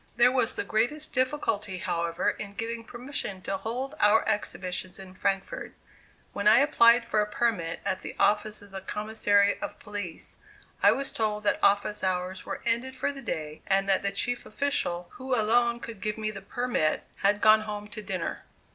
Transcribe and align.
There 0.17 0.31
was 0.31 0.55
the 0.55 0.63
greatest 0.63 1.13
difficulty, 1.13 1.77
however, 1.77 2.31
in 2.31 2.55
getting 2.55 2.83
permission 2.83 3.43
to 3.43 3.57
hold 3.57 3.93
our 3.99 4.27
exhibitions 4.27 4.97
in 4.97 5.13
Frankfort. 5.13 5.73
When 6.33 6.47
I 6.47 6.57
applied 6.57 7.05
for 7.05 7.21
a 7.21 7.29
permit 7.29 7.81
at 7.85 8.01
the 8.01 8.15
office 8.17 8.63
of 8.63 8.71
the 8.71 8.81
Commissary 8.81 9.59
of 9.61 9.77
Police, 9.79 10.39
I 10.81 10.91
was 10.91 11.11
told 11.11 11.43
that 11.43 11.59
office 11.61 12.03
hours 12.03 12.47
were 12.47 12.63
ended 12.65 12.95
for 12.95 13.11
the 13.11 13.21
day, 13.21 13.61
and 13.67 13.87
that 13.89 14.01
the 14.01 14.11
chief 14.11 14.43
official, 14.43 15.07
who 15.17 15.35
alone 15.35 15.79
could 15.79 16.01
give 16.01 16.17
me 16.17 16.31
the 16.31 16.41
permit, 16.41 17.03
had 17.17 17.39
gone 17.39 17.61
home 17.61 17.87
to 17.89 18.01
dinner. 18.01 18.41